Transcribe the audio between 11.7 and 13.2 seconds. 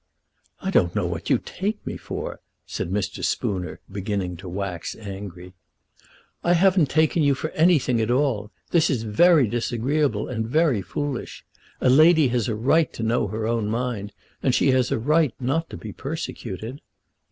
A lady has a right to